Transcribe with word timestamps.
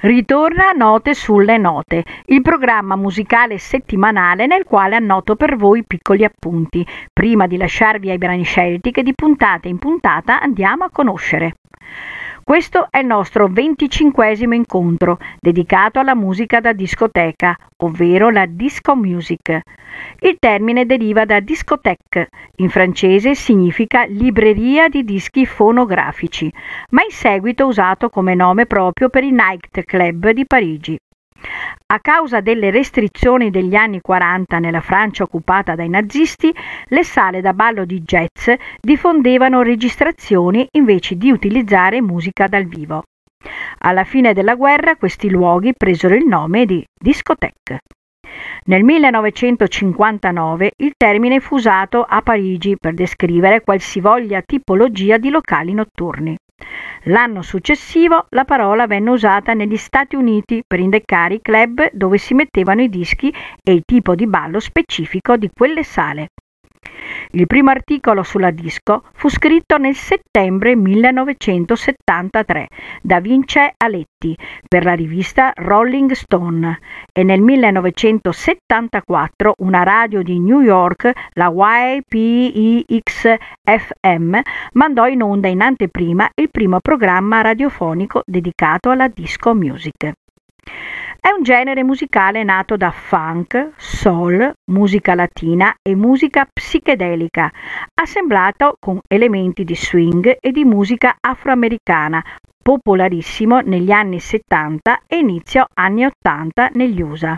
Ritorna 0.00 0.72
Note 0.72 1.14
sulle 1.14 1.56
Note, 1.56 2.04
il 2.26 2.42
programma 2.42 2.96
musicale 2.96 3.56
settimanale 3.56 4.46
nel 4.46 4.64
quale 4.64 4.94
annoto 4.94 5.36
per 5.36 5.56
voi 5.56 5.84
piccoli 5.84 6.22
appunti, 6.22 6.86
prima 7.10 7.46
di 7.46 7.56
lasciarvi 7.56 8.10
ai 8.10 8.18
brani 8.18 8.42
scelti 8.42 8.90
che 8.90 9.02
di 9.02 9.14
puntata 9.14 9.68
in 9.68 9.78
puntata 9.78 10.38
andiamo 10.38 10.84
a 10.84 10.90
conoscere. 10.92 11.54
Questo 12.48 12.86
è 12.90 13.00
il 13.00 13.06
nostro 13.06 13.48
venticinquesimo 13.48 14.54
incontro 14.54 15.18
dedicato 15.40 15.98
alla 15.98 16.14
musica 16.14 16.60
da 16.60 16.72
discoteca, 16.72 17.56
ovvero 17.78 18.30
la 18.30 18.46
disco 18.46 18.94
music. 18.94 19.60
Il 20.20 20.36
termine 20.38 20.86
deriva 20.86 21.24
da 21.24 21.40
discothèque, 21.40 22.28
in 22.58 22.68
francese 22.70 23.34
significa 23.34 24.04
libreria 24.04 24.88
di 24.88 25.02
dischi 25.02 25.44
fonografici, 25.44 26.48
ma 26.90 27.02
in 27.02 27.10
seguito 27.10 27.66
usato 27.66 28.10
come 28.10 28.36
nome 28.36 28.66
proprio 28.66 29.08
per 29.08 29.24
i 29.24 29.32
Night 29.32 29.82
Club 29.82 30.30
di 30.30 30.46
Parigi. 30.46 30.96
A 31.86 32.00
causa 32.00 32.40
delle 32.40 32.70
restrizioni 32.70 33.50
degli 33.50 33.74
anni 33.74 34.00
40 34.00 34.58
nella 34.58 34.80
Francia 34.80 35.22
occupata 35.22 35.74
dai 35.74 35.88
nazisti, 35.88 36.52
le 36.86 37.04
sale 37.04 37.40
da 37.40 37.52
ballo 37.52 37.84
di 37.84 38.02
jazz 38.02 38.50
diffondevano 38.80 39.62
registrazioni 39.62 40.66
invece 40.72 41.16
di 41.16 41.30
utilizzare 41.30 42.02
musica 42.02 42.48
dal 42.48 42.64
vivo. 42.64 43.04
Alla 43.78 44.04
fine 44.04 44.32
della 44.32 44.56
guerra 44.56 44.96
questi 44.96 45.30
luoghi 45.30 45.72
presero 45.76 46.14
il 46.14 46.26
nome 46.26 46.66
di 46.66 46.84
discothèque. 46.98 47.78
Nel 48.64 48.82
1959 48.82 50.72
il 50.78 50.92
termine 50.96 51.40
fu 51.40 51.54
usato 51.54 52.02
a 52.02 52.20
Parigi 52.22 52.76
per 52.76 52.94
descrivere 52.94 53.60
qualsivoglia 53.60 54.42
tipologia 54.42 55.18
di 55.18 55.30
locali 55.30 55.72
notturni. 55.72 56.36
L'anno 57.08 57.42
successivo 57.42 58.26
la 58.30 58.44
parola 58.44 58.88
venne 58.88 59.10
usata 59.10 59.52
negli 59.52 59.76
Stati 59.76 60.16
Uniti 60.16 60.64
per 60.66 60.80
indicare 60.80 61.34
i 61.34 61.40
club 61.40 61.90
dove 61.92 62.18
si 62.18 62.34
mettevano 62.34 62.82
i 62.82 62.88
dischi 62.88 63.32
e 63.62 63.72
il 63.72 63.82
tipo 63.84 64.16
di 64.16 64.26
ballo 64.26 64.58
specifico 64.58 65.36
di 65.36 65.48
quelle 65.54 65.84
sale. 65.84 66.30
Il 67.30 67.46
primo 67.46 67.70
articolo 67.70 68.22
sulla 68.22 68.50
disco 68.50 69.04
fu 69.12 69.28
scritto 69.28 69.78
nel 69.78 69.94
settembre 69.94 70.76
1973 70.76 72.68
da 73.02 73.20
Vince 73.20 73.74
Aletti 73.76 74.36
per 74.66 74.84
la 74.84 74.94
rivista 74.94 75.52
Rolling 75.54 76.12
Stone 76.12 76.78
e 77.12 77.22
nel 77.22 77.40
1974 77.40 79.54
una 79.58 79.82
radio 79.82 80.22
di 80.22 80.38
New 80.38 80.60
York, 80.60 81.10
la 81.32 81.50
YPEX-FM, 81.52 82.06
mandò 84.72 85.06
in 85.06 85.22
onda 85.22 85.48
in 85.48 85.60
anteprima 85.60 86.30
il 86.34 86.50
primo 86.50 86.80
programma 86.80 87.40
radiofonico 87.40 88.22
dedicato 88.24 88.90
alla 88.90 89.08
disco 89.08 89.54
music. 89.54 90.12
È 91.26 91.32
un 91.36 91.42
genere 91.42 91.82
musicale 91.82 92.44
nato 92.44 92.76
da 92.76 92.92
funk, 92.92 93.72
soul, 93.74 94.48
musica 94.70 95.16
latina 95.16 95.74
e 95.82 95.96
musica 95.96 96.46
psichedelica, 96.48 97.50
assemblato 97.94 98.76
con 98.78 99.00
elementi 99.08 99.64
di 99.64 99.74
swing 99.74 100.36
e 100.38 100.52
di 100.52 100.64
musica 100.64 101.16
afroamericana, 101.20 102.22
popolarissimo 102.62 103.58
negli 103.58 103.90
anni 103.90 104.20
70 104.20 105.00
e 105.08 105.16
inizio 105.16 105.66
anni 105.74 106.04
80 106.04 106.70
negli 106.74 107.02
USA. 107.02 107.36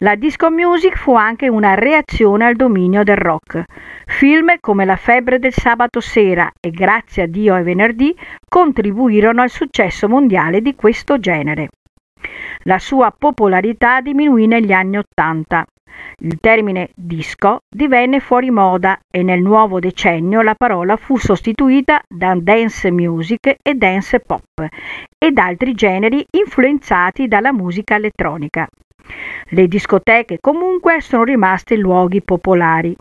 La 0.00 0.14
disco 0.14 0.50
music 0.50 0.98
fu 0.98 1.14
anche 1.14 1.48
una 1.48 1.72
reazione 1.72 2.44
al 2.44 2.54
dominio 2.54 3.02
del 3.02 3.16
rock. 3.16 3.64
Film 4.04 4.56
come 4.60 4.84
La 4.84 4.96
febbre 4.96 5.38
del 5.38 5.54
sabato 5.54 6.00
sera 6.00 6.52
e 6.60 6.68
Grazie 6.68 7.22
a 7.22 7.26
Dio 7.26 7.54
è 7.54 7.62
venerdì 7.62 8.14
contribuirono 8.46 9.40
al 9.40 9.48
successo 9.48 10.06
mondiale 10.06 10.60
di 10.60 10.74
questo 10.74 11.18
genere. 11.18 11.70
La 12.64 12.78
sua 12.78 13.14
popolarità 13.16 14.00
diminuì 14.00 14.46
negli 14.46 14.72
anni 14.72 14.96
Ottanta. 14.96 15.64
Il 16.20 16.38
termine 16.40 16.90
disco 16.94 17.58
divenne 17.68 18.20
fuori 18.20 18.50
moda 18.50 18.98
e 19.10 19.22
nel 19.22 19.42
nuovo 19.42 19.78
decennio 19.78 20.40
la 20.40 20.54
parola 20.54 20.96
fu 20.96 21.18
sostituita 21.18 22.02
da 22.08 22.34
dance 22.34 22.90
music 22.90 23.56
e 23.62 23.74
dance 23.74 24.18
pop 24.20 24.66
ed 25.18 25.38
altri 25.38 25.74
generi 25.74 26.24
influenzati 26.30 27.28
dalla 27.28 27.52
musica 27.52 27.96
elettronica. 27.96 28.66
Le 29.50 29.68
discoteche 29.68 30.38
comunque 30.40 31.02
sono 31.02 31.24
rimaste 31.24 31.76
luoghi 31.76 32.22
popolari. 32.22 32.96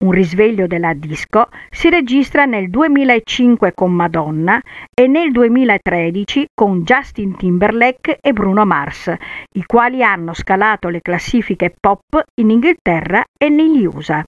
Un 0.00 0.12
risveglio 0.12 0.68
della 0.68 0.94
disco 0.94 1.48
si 1.70 1.90
registra 1.90 2.44
nel 2.44 2.70
2005 2.70 3.72
con 3.74 3.92
Madonna 3.92 4.60
e 4.94 5.08
nel 5.08 5.32
2013 5.32 6.50
con 6.54 6.84
Justin 6.84 7.36
Timberlake 7.36 8.18
e 8.20 8.32
Bruno 8.32 8.64
Mars, 8.64 9.12
i 9.54 9.64
quali 9.64 10.04
hanno 10.04 10.34
scalato 10.34 10.88
le 10.88 11.00
classifiche 11.00 11.74
pop 11.80 12.22
in 12.36 12.50
Inghilterra 12.50 13.24
e 13.36 13.48
negli 13.48 13.86
USA. 13.86 14.24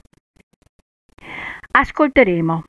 Ascolteremo 1.70 2.64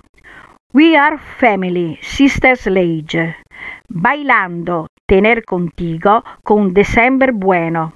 We 0.73 0.95
Are 0.95 1.17
Family, 1.17 1.97
Sisters 2.01 2.67
Lage, 2.67 3.41
Bailando, 3.87 4.85
Tener 5.03 5.43
Contigo 5.43 6.21
con 6.43 6.71
December 6.71 7.33
Bueno, 7.33 7.93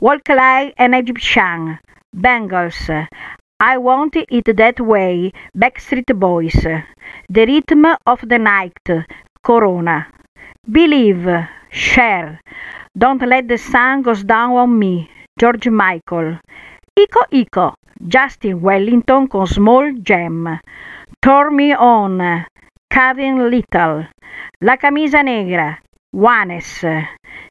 Walk 0.00 0.28
Like 0.30 0.72
an 0.82 0.94
Egyptian, 0.94 1.78
Bangles, 2.10 2.90
I 3.60 3.76
Want 3.76 4.14
It 4.14 4.56
That 4.56 4.78
Way, 4.78 5.32
Backstreet 5.52 6.16
Boys, 6.16 6.54
The 7.28 7.44
Rhythm 7.44 7.86
of 8.06 8.20
the 8.22 8.38
Night, 8.38 8.78
Corona, 9.42 10.06
Believe, 10.70 11.26
Share, 11.68 12.40
Don't 12.96 13.20
Let 13.20 13.48
the 13.48 13.58
Sun 13.58 14.02
Goes 14.02 14.22
Down 14.22 14.52
on 14.52 14.78
Me, 14.78 15.10
George 15.36 15.70
Michael, 15.70 16.38
Ico 16.96 17.22
Ico, 17.32 17.74
Justin 18.06 18.60
Wellington 18.60 19.26
con 19.26 19.48
Small 19.48 19.92
Jam, 20.04 20.60
Turn 21.20 21.56
Me 21.56 21.74
On, 21.74 22.46
Karen 22.88 23.50
Little, 23.50 24.06
La 24.60 24.76
Camisa 24.76 25.24
Negra, 25.24 25.80
Juanes, 26.14 26.84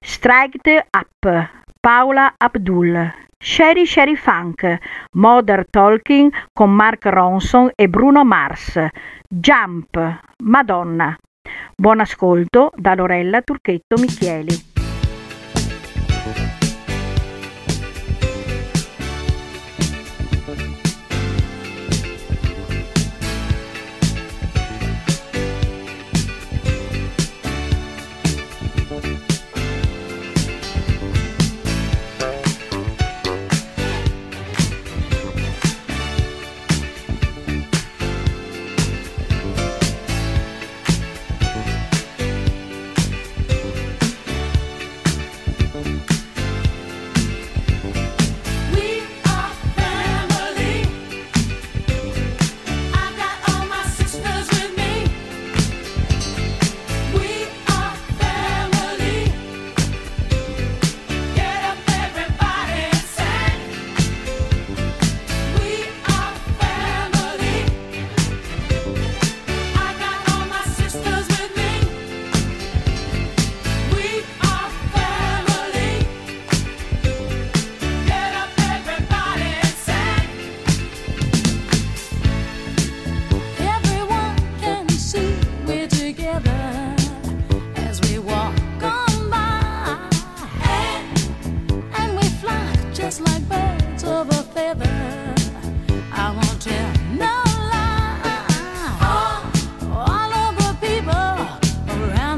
Striked 0.01 0.69
Up, 0.94 1.51
Paula 1.84 2.34
Abdul. 2.39 3.26
Sherry 3.40 3.86
Sherry 3.86 4.16
Funk, 4.16 4.78
Modern 5.14 5.66
Talking 5.70 6.31
con 6.52 6.72
Mark 6.72 7.06
Ronson 7.06 7.70
e 7.75 7.88
Bruno 7.88 8.25
Mars, 8.25 8.80
Jump, 9.30 10.22
Madonna. 10.44 11.16
Buon 11.75 12.00
ascolto 12.00 12.72
da 12.75 12.96
Lorella 12.96 13.42
Turchetto 13.42 13.98
Michieli. 13.98 14.76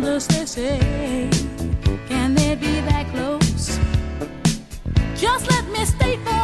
close 0.09 0.25
they 0.25 0.45
say. 0.45 1.29
Can 2.07 2.33
they 2.33 2.55
be 2.55 2.81
that 2.89 3.05
close? 3.13 3.77
Just 5.15 5.47
let 5.51 5.65
me 5.69 5.85
stay 5.85 6.17
for. 6.17 6.38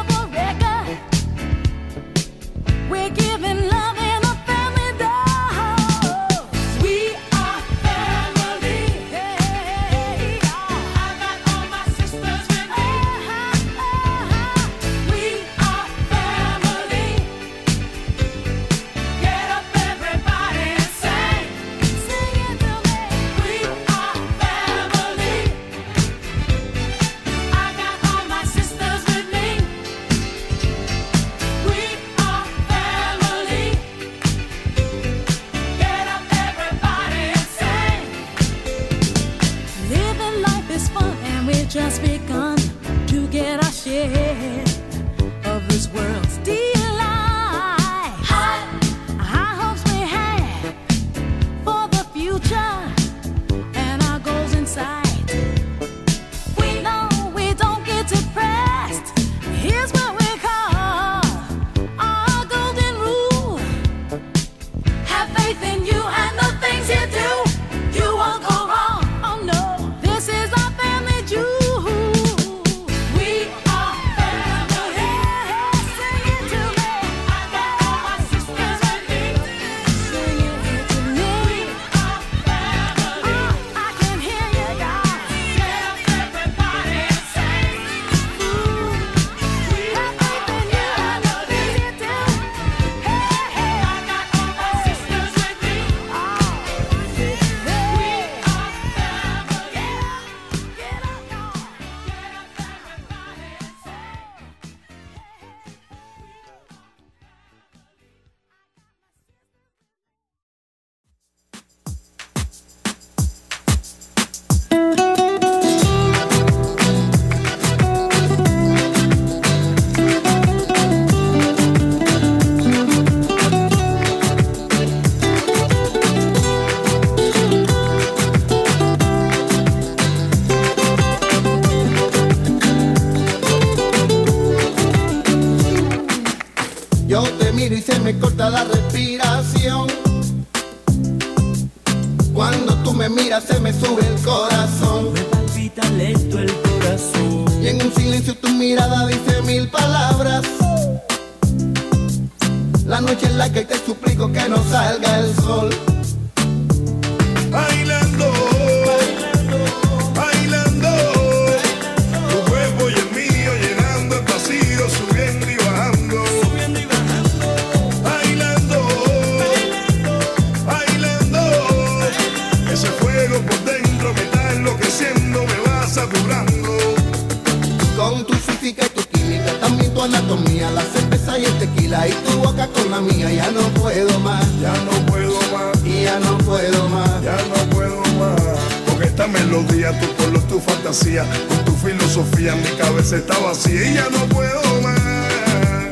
cabeza 192.95 193.17
está 193.17 193.37
vacía 193.39 193.91
y 193.91 193.93
ya 193.93 194.09
no 194.09 194.25
puedo 194.27 194.81
más. 194.81 195.91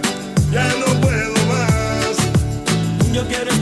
Ya 0.52 0.74
no 0.80 1.02
puedo 1.02 1.34
más. 1.48 2.16
Yo 3.12 3.28
quiero 3.28 3.53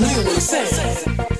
know 0.00 0.20
you. 0.22 1.39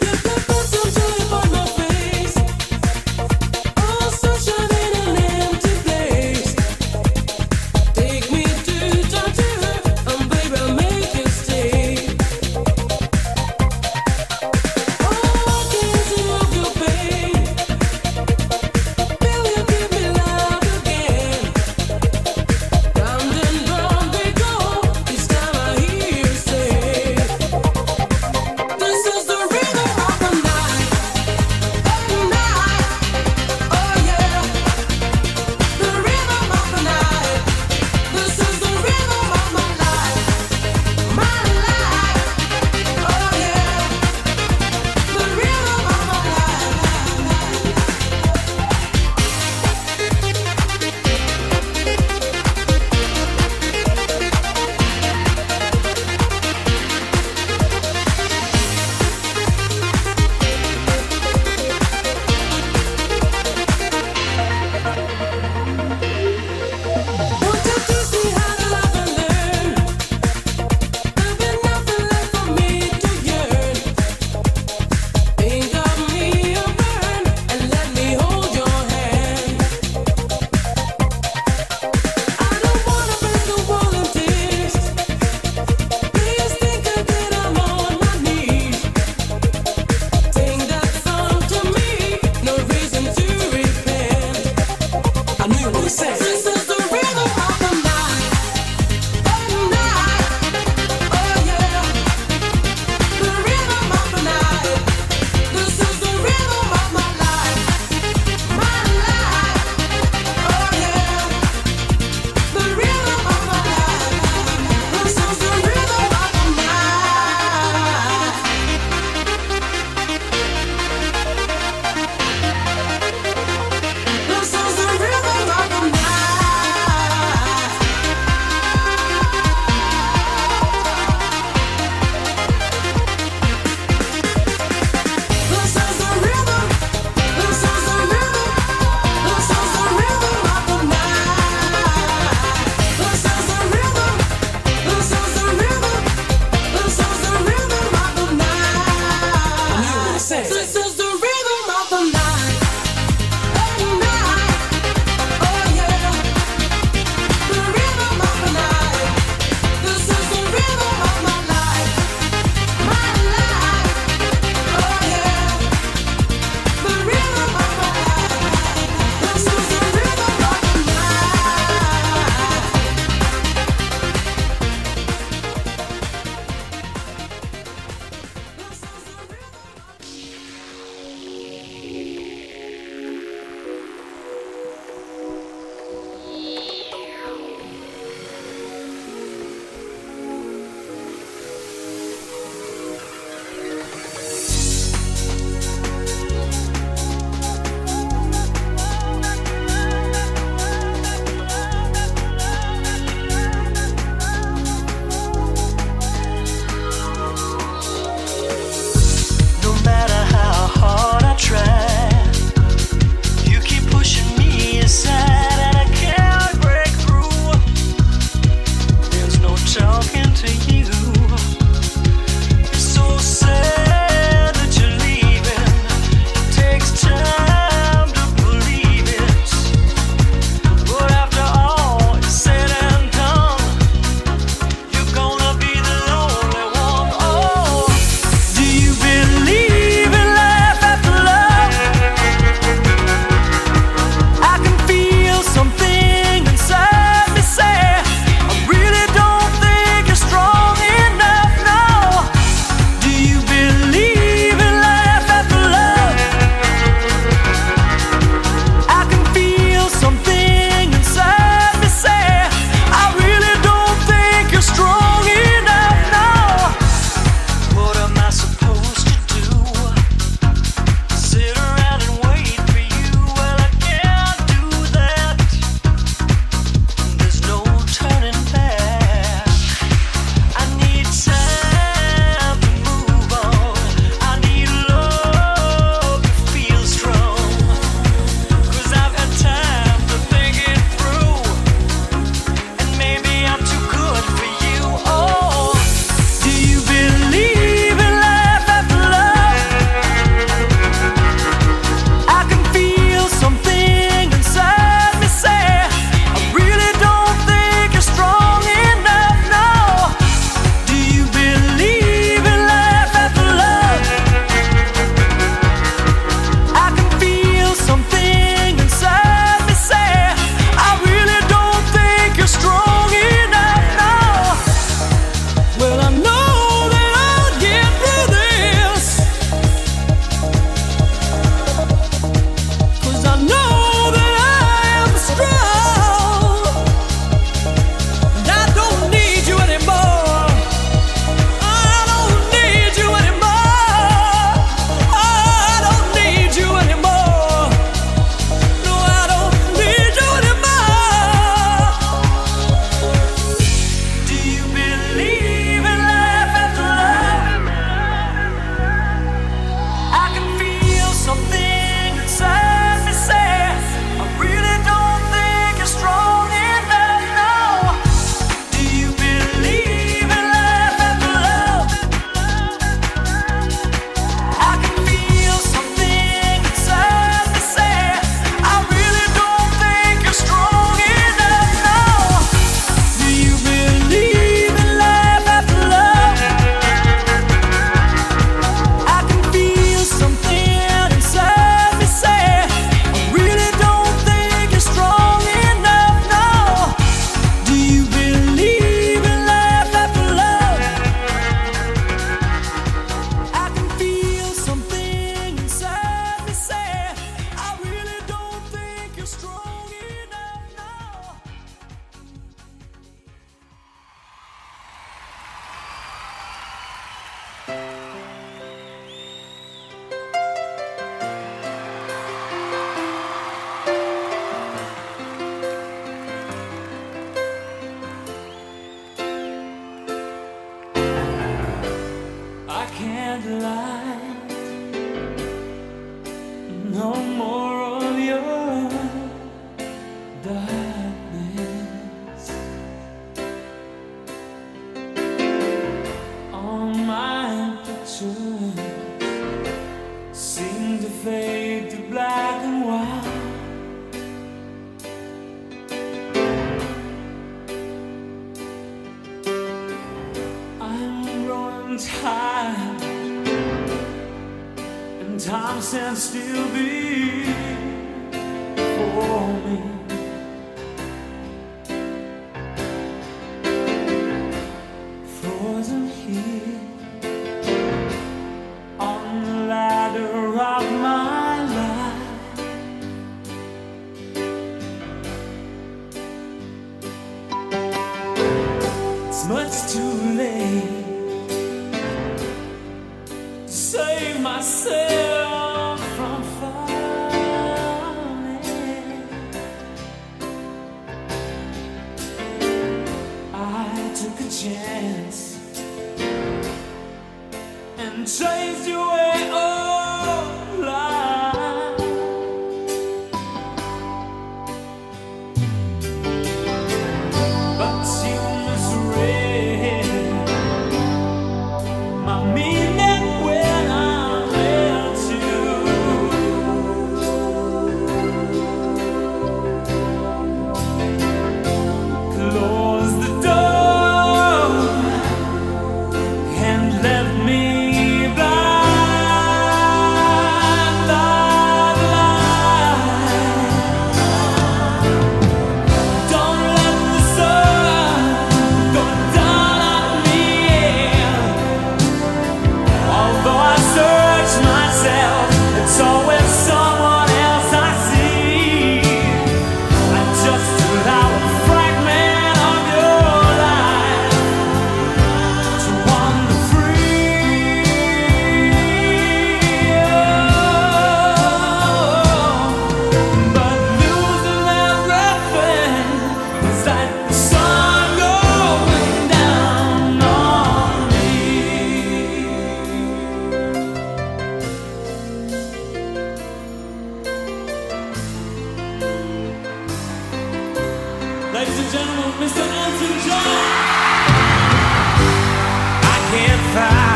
fire. 596.72 597.09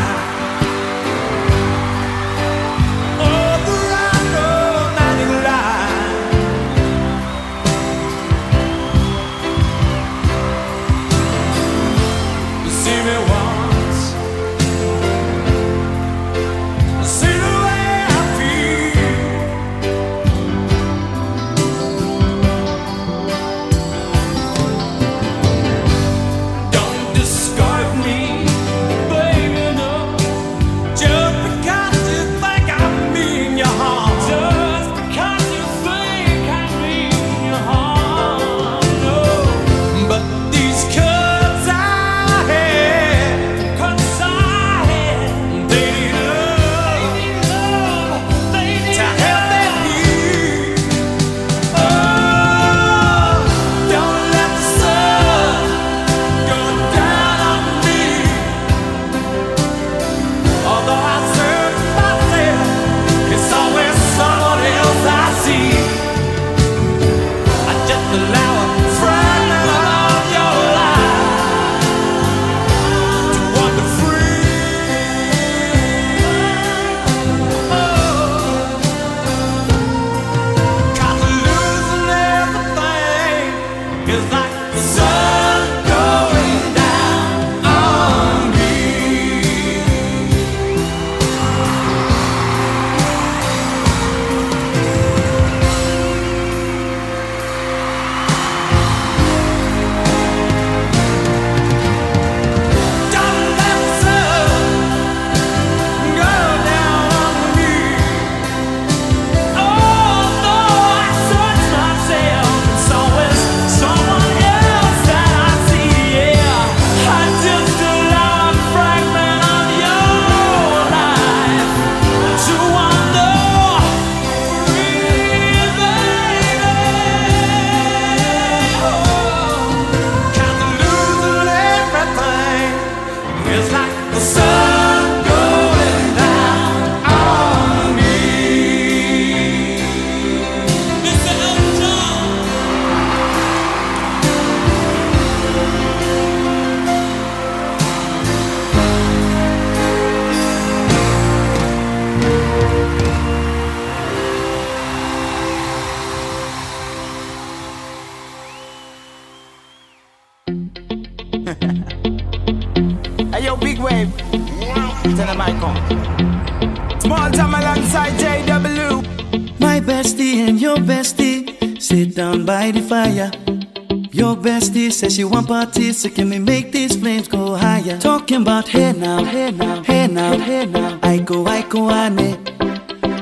Says 175.05 175.17
she 175.17 175.25
want 175.25 175.47
parties, 175.49 175.99
so 175.99 176.09
can 176.09 176.31
we 176.31 176.39
make 176.39 176.73
these 176.73 176.97
flames 176.97 177.29
go 177.29 177.55
higher? 177.55 177.99
Talking 177.99 178.43
about 178.43 178.69
hey 178.69 178.93
now, 178.93 179.23
hey 179.25 179.51
now, 179.51 179.83
hey 179.83 180.07
now, 180.07 180.39
hey 180.39 180.67
now. 180.67 180.99
I 181.03 181.19
go, 181.19 181.47
I 181.47 181.63
go, 181.63 181.91
ane. 181.91 182.39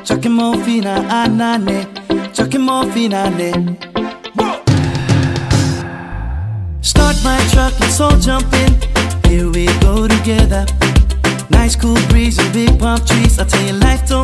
Chucking 0.05 0.33
more 0.33 0.57
fina, 0.65 0.95
anane. 1.11 1.81
Chucking 2.35 2.61
more 2.61 2.85
fina, 2.93 3.25
ane. 3.27 3.77
Start 6.83 7.17
my 7.25 7.39
truck, 7.53 7.75
let's 7.81 8.01
all 8.01 8.17
jump 8.19 8.53
in. 8.63 8.73
Here 9.29 9.51
we 9.51 9.67
go 9.81 10.07
together. 10.07 10.67
Nice 11.51 11.75
cool 11.75 11.99
breeze 12.09 12.39
and 12.39 12.53
big 12.53 12.79
palm 12.79 12.99
trees. 13.05 13.39
I 13.39 13.45
tell 13.45 13.65
you, 13.67 13.75
life 13.75 14.09
don't 14.09 14.22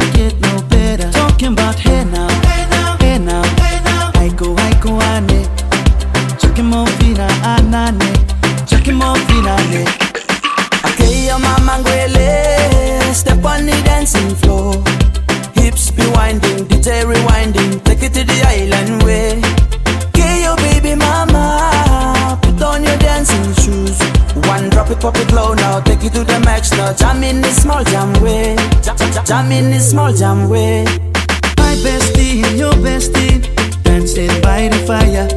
Jam, 29.29 29.45
jam, 29.45 29.51
jam 29.51 29.53
in 29.53 29.71
the 29.71 29.79
small 29.79 30.11
jam 30.11 30.49
way 30.49 30.85
My 31.59 31.75
bestie 31.85 32.43
and 32.43 32.59
your 32.59 32.73
bestie 32.73 33.43
Dancing 33.83 34.29
by 34.41 34.69
the 34.69 34.79
fire 34.87 35.29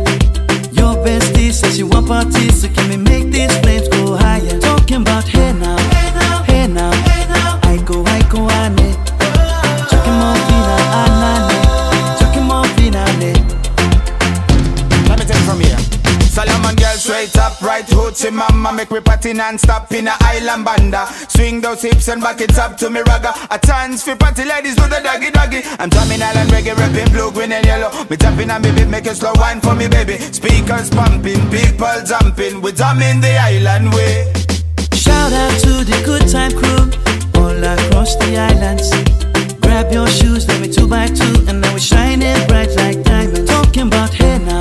your 0.72 0.96
bestie 1.06 1.52
says 1.52 1.76
she 1.76 1.84
want 1.84 2.08
parties, 2.08 2.62
so 2.62 2.68
can 2.70 2.90
we 2.90 2.98
make 2.98 3.32
these 3.32 3.56
flames 3.60 3.88
go 3.90 4.16
higher? 4.16 4.60
Talking 4.60 5.02
about 5.02 5.26
hey 5.26 5.54
now, 5.54 5.78
hey 5.78 6.12
now, 6.16 6.44
hey 6.44 6.68
now, 6.68 6.92
hey 6.92 7.28
now. 7.28 7.60
I 7.64 7.78
go, 7.86 8.04
I 8.06 8.22
go, 8.32 8.50
ane. 8.50 8.96
Chucking 9.90 10.18
more 10.18 10.38
fina, 10.48 10.76
anane. 11.02 12.20
Chucking 12.20 12.44
more 12.44 12.66
fina, 12.76 13.04
Let 15.08 15.20
me 15.20 15.26
take 15.26 15.36
it 15.36 15.46
from 15.46 15.60
here. 15.60 15.78
Solomon 16.32 16.76
girl 16.76 16.96
straight 16.96 17.38
up, 17.38 17.62
right 17.62 17.86
hoochie 17.86 18.32
mama 18.32 18.72
Make 18.74 18.90
me 18.90 19.02
party 19.02 19.34
non-stop 19.34 19.92
in 19.92 20.08
a 20.08 20.16
island 20.42 20.66
banda. 20.66 21.06
Swing 21.30 21.62
those 21.62 21.82
hips 21.82 22.08
and 22.08 22.22
back 22.22 22.42
it 22.42 22.58
up 22.58 22.78
to 22.78 22.90
me 22.90 23.02
ragga 23.02 23.32
A 23.50 23.60
chance 23.60 24.04
for 24.04 24.16
party 24.16 24.44
ladies 24.46 24.76
do 24.76 24.88
the 24.88 25.00
doggy 25.04 25.32
doggy. 25.32 25.62
I'm 25.80 25.90
drumming 25.90 26.22
island 26.22 26.50
reggae, 26.50 26.76
rapping 26.76 27.12
blue, 27.14 27.32
green 27.32 27.52
and 27.52 27.66
yellow. 27.66 27.92
Me 28.10 28.18
tapping 28.18 28.50
and 28.50 28.64
me 28.64 28.72
beat, 28.72 28.88
make 28.88 29.06
a 29.06 29.16
slow 29.16 29.34
wine 29.36 29.62
for 29.62 29.76
me 29.76 29.88
baby. 29.88 30.18
Speakers 30.18 30.90
pumping, 30.90 31.42
people 31.50 31.98
jumping. 32.06 32.62
We 32.62 32.72
drumming 32.72 33.22
the 33.22 33.38
island 33.38 33.94
way. 33.94 34.34
Shout 34.94 35.34
out 35.34 35.54
to 35.62 35.84
the 35.84 36.02
good 36.06 36.28
time 36.30 36.52
crew 36.52 36.90
All 37.42 37.64
across 37.64 38.16
the 38.18 38.38
islands. 38.38 38.90
Grab 39.62 39.92
your 39.92 40.08
shoes, 40.08 40.48
let 40.48 40.60
me 40.62 40.68
two 40.68 40.88
by 40.88 41.08
two 41.08 41.46
And 41.48 41.62
now 41.62 41.72
we're 41.74 41.80
shining 41.80 42.36
bright 42.48 42.76
like 42.78 43.04
diamonds. 43.04 43.50
Talking 43.50 43.88
about 43.88 44.14
hey 44.14 44.38
now, 44.40 44.61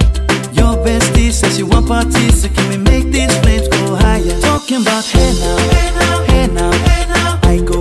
bestie 0.83 1.31
says 1.31 1.57
she 1.57 1.63
want 1.63 1.87
parties 1.87 2.41
So 2.41 2.49
can 2.49 2.69
we 2.69 2.77
make 2.77 3.05
these 3.11 3.35
flames 3.39 3.67
go 3.67 3.95
higher 3.95 4.39
Talking 4.41 4.81
about 4.81 5.05
hey 5.05 5.33
now, 5.39 5.57
hey 5.73 5.91
now, 5.99 6.23
hey 6.25 6.47
now, 6.47 6.71
hey 6.71 7.05
now. 7.07 7.39
I 7.43 7.57
go, 7.65 7.80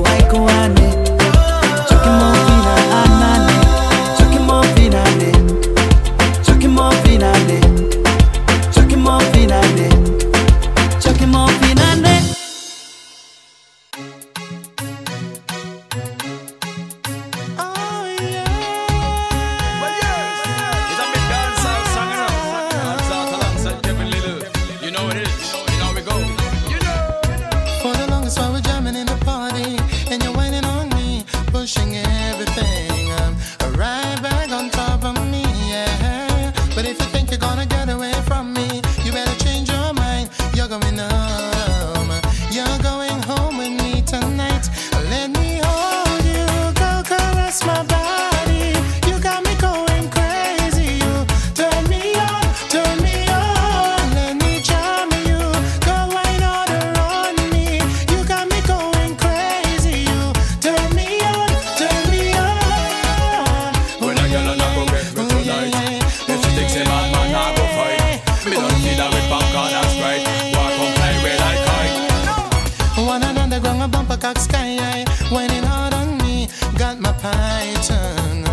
my 77.01 77.13
python 77.13 78.45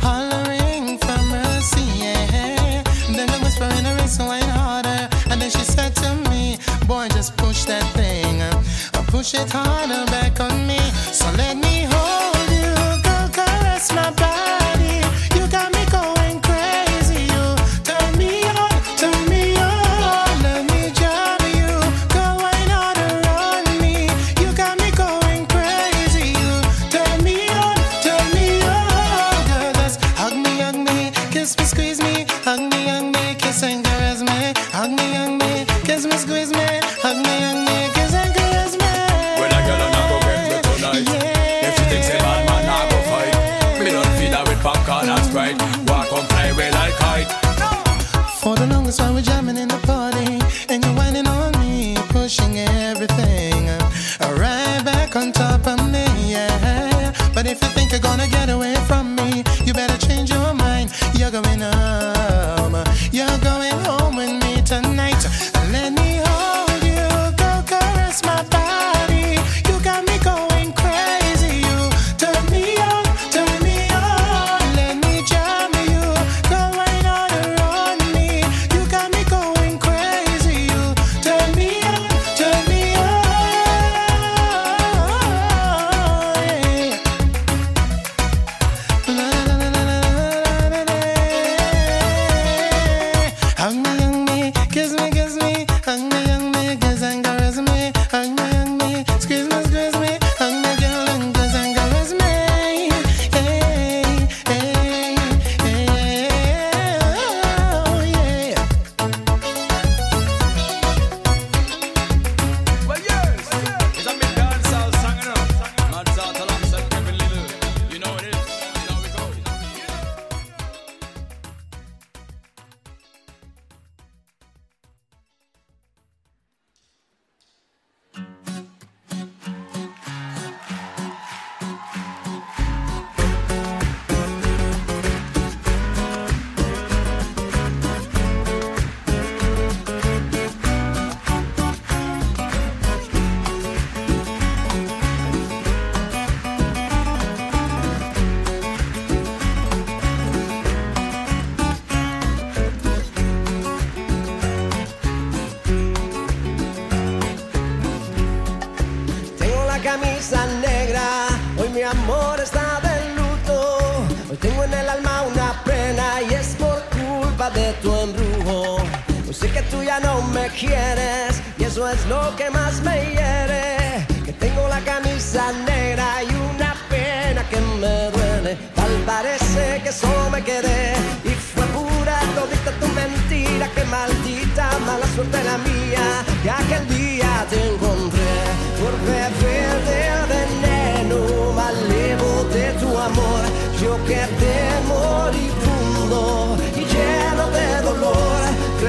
hollering 0.00 0.98
for 0.98 1.22
mercy, 1.30 1.84
yeah. 1.98 2.82
Then 3.14 3.26
the 3.26 3.38
whisper 3.42 3.64
in 3.64 3.84
her 3.84 4.06
so 4.06 4.26
wine 4.26 4.42
harder. 4.42 5.08
And 5.30 5.40
then 5.40 5.50
she 5.50 5.64
said 5.64 5.94
to 5.96 6.14
me, 6.30 6.58
Boy, 6.86 7.08
just 7.08 7.36
push 7.36 7.64
that 7.64 7.84
thing, 7.94 8.40
push 9.08 9.34
it 9.34 9.50
harder 9.50 10.09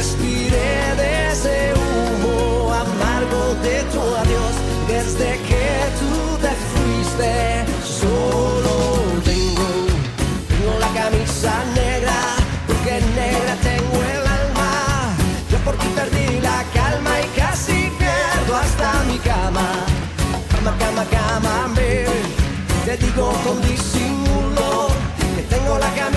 respiré 0.02 0.96
de 0.98 1.32
ese 1.32 1.74
humo 1.80 2.74
amargo 2.74 3.42
de 3.62 3.78
tu 3.94 4.02
adiós 4.24 4.56
desde 4.88 5.30
que 5.50 5.68
tú 6.00 6.12
te 6.44 6.54
fuiste. 6.70 7.32
Solo 8.00 8.76
tengo, 9.30 9.68
tengo 10.50 10.74
la 10.86 10.92
camisa 11.02 11.54
negra, 11.82 12.18
porque 12.66 12.94
negra 13.22 13.54
tengo 13.70 13.98
el 14.16 14.24
alma. 14.40 14.72
Yo 15.52 15.58
por 15.66 15.76
ti 15.76 15.88
perdí 16.00 16.40
la 16.50 16.60
calma 16.78 17.14
y 17.26 17.28
casi 17.40 17.80
pierdo 18.00 18.56
hasta 18.64 19.04
mi 19.10 19.20
cama. 19.20 19.68
Cama, 20.52 20.74
cama, 20.82 21.04
cama, 21.16 21.54
baby. 21.76 22.22
Te 22.86 22.98
digo 22.98 23.28
con 23.46 23.62
disimulo 23.62 24.88
que 25.36 25.44
tengo 25.54 25.78
la 25.78 25.92
camisa 25.94 26.11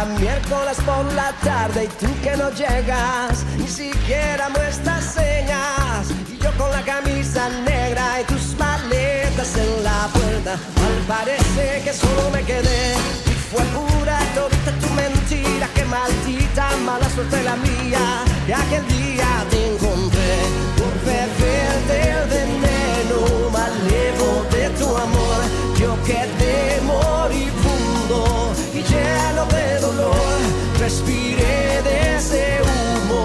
cada 0.00 0.18
miércoles 0.18 0.78
por 0.86 1.04
la 1.12 1.32
tarde 1.44 1.84
y 1.84 1.88
tú 2.04 2.08
que 2.22 2.36
no 2.36 2.50
llegas, 2.50 3.44
ni 3.58 3.68
siquiera 3.68 4.48
muestras 4.48 5.04
señas. 5.04 6.10
Y 6.32 6.38
yo 6.38 6.50
con 6.56 6.70
la 6.70 6.82
camisa 6.82 7.48
negra 7.66 8.20
y 8.20 8.24
tus 8.24 8.56
maletas 8.58 9.56
en 9.56 9.84
la 9.84 10.08
puerta, 10.12 10.52
al 10.52 10.98
parece 11.06 11.82
que 11.84 11.92
solo 11.92 12.30
me 12.32 12.42
quedé. 12.44 12.94
Y 13.26 13.34
fue 13.50 13.62
pura 13.76 14.18
todita 14.34 14.72
tu 14.82 14.88
mentira, 14.94 15.68
que 15.74 15.84
maldita 15.84 16.64
mala 16.84 17.08
suerte 17.10 17.42
la 17.42 17.56
mía. 17.56 18.04
Y 18.48 18.52
aquel 18.52 18.86
día 18.88 19.28
te 19.50 19.58
encontré 19.72 20.32
por 20.78 20.94
beberte 21.10 21.96
el 22.16 22.28
veneno 22.36 23.50
malevo 23.50 24.46
de 24.50 24.70
tu 24.78 24.88
amor. 24.96 25.40
Yo 25.78 25.94
quedé 26.04 26.80
moribundo 26.86 27.69
todo 28.10 28.52
y 28.74 28.82
lleno 28.92 29.42
de 29.56 29.80
dolor. 29.80 30.38
Respiré 30.78 31.82
de 31.88 32.16
ese 32.16 32.42
humo 32.66 33.24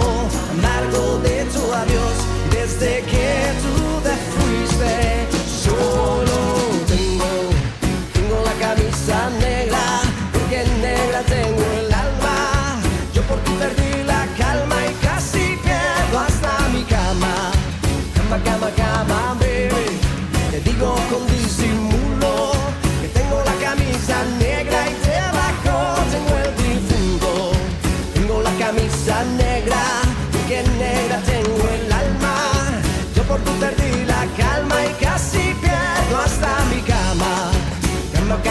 amargo 0.53 1.17
de 1.27 1.37
tu 1.53 1.63
adiós 1.81 2.15
desde 2.51 3.01
que 3.11 3.29
tú 3.63 3.74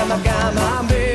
gama, 0.06 0.82
me 0.82 0.82
meu. 0.82 1.13